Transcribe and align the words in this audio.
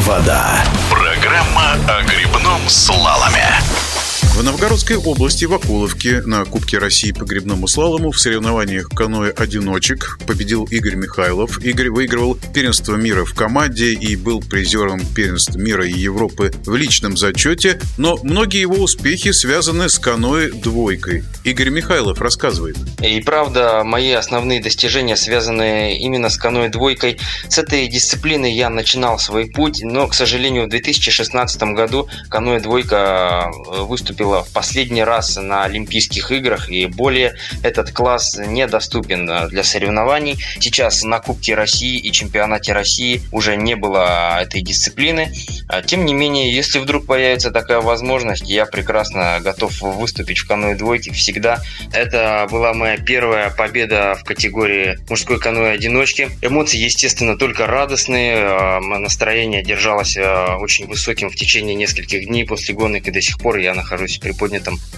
Вода. 0.00 0.62
Программа 0.90 1.72
о 1.88 2.02
грибном 2.02 2.68
слаломе. 2.68 3.58
В 4.36 4.42
Новгородской 4.44 4.96
области 4.98 5.46
в 5.46 5.54
Акуловке 5.54 6.20
на 6.20 6.44
Кубке 6.44 6.76
России 6.76 7.10
по 7.10 7.24
грибному 7.24 7.66
слалому 7.66 8.10
в 8.10 8.20
соревнованиях 8.20 8.90
каноэ-одиночек 8.90 10.18
победил 10.26 10.64
Игорь 10.64 10.96
Михайлов. 10.96 11.58
Игорь 11.64 11.88
выигрывал 11.88 12.36
первенство 12.52 12.96
мира 12.96 13.24
в 13.24 13.32
команде 13.32 13.94
и 13.94 14.14
был 14.14 14.42
призером 14.42 15.00
первенств 15.14 15.56
мира 15.56 15.86
и 15.86 15.92
Европы 15.92 16.52
в 16.66 16.76
личном 16.76 17.16
зачете, 17.16 17.80
но 17.96 18.18
многие 18.22 18.60
его 18.60 18.76
успехи 18.76 19.32
связаны 19.32 19.88
с 19.88 19.98
каноэ-двойкой. 19.98 21.24
Игорь 21.44 21.70
Михайлов 21.70 22.20
рассказывает. 22.20 22.76
И 23.00 23.18
правда, 23.22 23.84
мои 23.84 24.10
основные 24.10 24.60
достижения 24.60 25.16
связаны 25.16 25.96
именно 25.96 26.28
с 26.28 26.36
каноэ-двойкой. 26.36 27.18
С 27.48 27.56
этой 27.56 27.88
дисциплины 27.88 28.54
я 28.54 28.68
начинал 28.68 29.18
свой 29.18 29.46
путь, 29.46 29.80
но, 29.82 30.06
к 30.08 30.12
сожалению, 30.12 30.66
в 30.66 30.68
2016 30.68 31.62
году 31.72 32.06
каноэ-двойка 32.28 33.50
выступила 33.86 34.25
выступила 34.26 34.44
в 34.44 34.52
последний 34.52 35.04
раз 35.04 35.36
на 35.36 35.64
Олимпийских 35.64 36.30
играх, 36.32 36.68
и 36.68 36.86
более 36.86 37.34
этот 37.62 37.92
класс 37.92 38.38
недоступен 38.38 39.48
для 39.48 39.62
соревнований. 39.62 40.36
Сейчас 40.60 41.02
на 41.02 41.20
Кубке 41.20 41.54
России 41.54 41.98
и 41.98 42.12
Чемпионате 42.12 42.72
России 42.72 43.22
уже 43.32 43.56
не 43.56 43.76
было 43.76 44.40
этой 44.40 44.62
дисциплины. 44.62 45.32
А, 45.68 45.82
тем 45.82 46.04
не 46.04 46.14
менее, 46.14 46.54
если 46.54 46.78
вдруг 46.78 47.06
появится 47.06 47.50
такая 47.50 47.80
возможность, 47.80 48.48
я 48.48 48.66
прекрасно 48.66 49.38
готов 49.42 49.80
выступить 49.80 50.38
в 50.38 50.48
каноэ 50.48 50.74
двойки 50.74 51.10
всегда. 51.10 51.60
Это 51.92 52.46
была 52.50 52.74
моя 52.74 52.96
первая 52.96 53.50
победа 53.50 54.16
в 54.20 54.24
категории 54.24 54.98
мужской 55.08 55.38
каноэ 55.38 55.72
одиночки. 55.72 56.28
Эмоции, 56.42 56.78
естественно, 56.78 57.36
только 57.36 57.66
радостные. 57.66 58.36
А, 58.36 58.80
настроение 58.80 59.62
держалось 59.62 60.16
а, 60.16 60.56
очень 60.58 60.86
высоким 60.86 61.30
в 61.30 61.36
течение 61.36 61.74
нескольких 61.74 62.26
дней 62.26 62.44
после 62.44 62.74
гонок, 62.74 63.06
и 63.08 63.10
до 63.10 63.20
сих 63.20 63.38
пор 63.38 63.58
я 63.58 63.74
нахожусь 63.74 64.15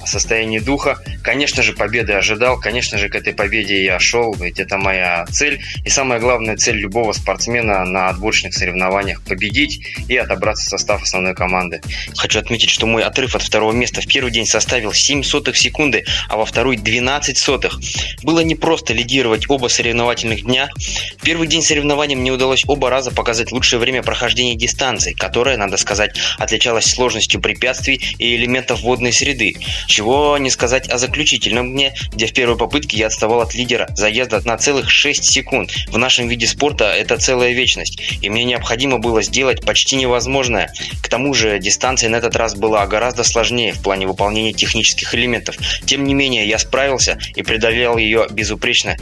в 0.00 0.01
приподнятом 0.02 0.06
состоянии 0.06 0.58
духа. 0.58 0.98
Конечно 1.22 1.62
же, 1.62 1.72
победы 1.72 2.12
ожидал, 2.12 2.58
конечно 2.58 2.98
же, 2.98 3.08
к 3.08 3.14
этой 3.14 3.32
победе 3.32 3.84
я 3.84 3.98
шел, 3.98 4.34
ведь 4.34 4.58
это 4.58 4.78
моя 4.78 5.24
цель. 5.30 5.60
И 5.84 5.90
самая 5.90 6.20
главная 6.20 6.56
цель 6.56 6.76
любого 6.76 7.12
спортсмена 7.12 7.84
на 7.84 8.08
отборочных 8.08 8.54
соревнованиях– 8.54 9.22
победить 9.28 9.80
и 10.08 10.16
отобраться 10.16 10.66
в 10.66 10.68
состав 10.68 11.02
основной 11.02 11.34
команды. 11.34 11.80
Хочу 12.16 12.38
отметить, 12.38 12.70
что 12.70 12.86
мой 12.86 13.02
отрыв 13.02 13.34
от 13.36 13.42
второго 13.42 13.72
места 13.72 14.00
в 14.00 14.06
первый 14.06 14.32
день 14.32 14.46
составил 14.46 14.92
7 14.92 15.22
сотых 15.22 15.56
секунды, 15.56 16.04
а 16.28 16.36
во 16.36 16.44
второй 16.44 16.76
12 16.76 17.38
сотых. 17.38 17.78
Было 18.22 18.40
непросто 18.40 18.92
лидировать 18.92 19.48
оба 19.48 19.68
соревновательных 19.68 20.42
дня. 20.42 20.70
В 21.18 21.22
первый 21.22 21.46
день 21.46 21.62
соревнований 21.62 22.16
мне 22.16 22.30
удалось 22.30 22.64
оба 22.66 22.90
раза 22.90 23.10
показать 23.10 23.52
лучшее 23.52 23.78
время 23.78 24.02
прохождения 24.02 24.54
дистанции, 24.54 25.12
которая, 25.12 25.56
надо 25.56 25.76
сказать, 25.76 26.18
отличалась 26.38 26.86
сложностью 26.86 27.40
препятствий 27.40 28.00
и 28.18 28.36
элементов 28.36 28.80
водной 28.82 29.12
среды. 29.12 29.54
Чего 29.92 30.38
не 30.38 30.48
сказать 30.48 30.88
о 30.88 30.96
заключительном 30.96 31.72
дне, 31.72 31.94
где 32.14 32.26
в 32.26 32.32
первой 32.32 32.56
попытке 32.56 32.96
я 32.96 33.08
отставал 33.08 33.42
от 33.42 33.52
лидера 33.52 33.90
заезда 33.94 34.40
на 34.46 34.56
целых 34.56 34.88
6 34.88 35.22
секунд. 35.22 35.70
В 35.88 35.98
нашем 35.98 36.28
виде 36.28 36.46
спорта 36.46 36.94
это 36.94 37.18
целая 37.18 37.52
вечность, 37.52 38.00
и 38.22 38.30
мне 38.30 38.44
необходимо 38.44 39.00
было 39.00 39.20
сделать 39.20 39.60
почти 39.60 39.96
невозможное. 39.96 40.72
К 41.02 41.08
тому 41.10 41.34
же 41.34 41.58
дистанция 41.58 42.08
на 42.08 42.16
этот 42.16 42.36
раз 42.36 42.54
была 42.54 42.86
гораздо 42.86 43.22
сложнее 43.22 43.74
в 43.74 43.82
плане 43.82 44.06
выполнения 44.06 44.54
технических 44.54 45.14
элементов. 45.14 45.56
Тем 45.84 46.04
не 46.04 46.14
менее, 46.14 46.48
я 46.48 46.58
справился 46.58 47.18
и 47.36 47.42
преодолел 47.42 47.98
ее 47.98 48.28
безупречно. 48.30 48.96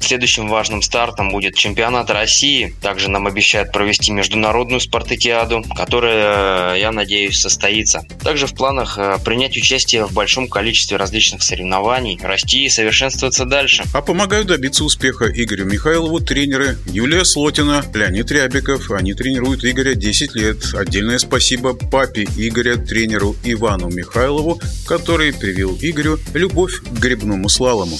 Следующим 0.00 0.48
важным 0.48 0.82
стартом 0.82 1.30
будет 1.30 1.56
чемпионат 1.56 2.10
России. 2.10 2.74
Также 2.80 3.10
нам 3.10 3.26
обещают 3.26 3.72
провести 3.72 4.12
международную 4.12 4.80
спартакиаду, 4.80 5.64
которая, 5.74 6.76
я 6.76 6.92
надеюсь, 6.92 7.40
состоится. 7.40 8.02
Также 8.22 8.46
в 8.46 8.54
планах 8.54 8.98
э, 8.98 9.16
принять 9.24 9.56
участие 9.56 10.04
в 10.06 10.12
большом 10.26 10.48
количестве 10.48 10.96
различных 10.96 11.40
соревнований, 11.44 12.18
расти 12.20 12.64
и 12.64 12.68
совершенствоваться 12.68 13.44
дальше. 13.44 13.84
А 13.92 14.02
помогают 14.02 14.48
добиться 14.48 14.82
успеха 14.82 15.26
Игорю 15.26 15.66
Михайлову 15.66 16.18
тренеры 16.18 16.76
Юлия 16.86 17.24
Слотина, 17.24 17.84
Леонид 17.94 18.28
Рябиков. 18.32 18.90
Они 18.90 19.14
тренируют 19.14 19.64
Игоря 19.64 19.94
10 19.94 20.34
лет. 20.34 20.74
Отдельное 20.74 21.18
спасибо 21.18 21.74
папе 21.74 22.26
Игоря, 22.36 22.74
тренеру 22.76 23.36
Ивану 23.44 23.88
Михайлову, 23.88 24.60
который 24.84 25.32
привил 25.32 25.78
Игорю 25.80 26.18
любовь 26.34 26.80
к 26.80 26.98
грибному 26.98 27.48
слалому. 27.48 27.96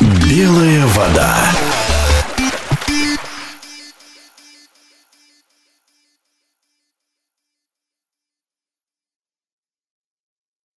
Белая 0.00 0.86
вода. 0.86 1.52